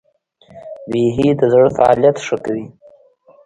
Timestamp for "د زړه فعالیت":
1.39-2.17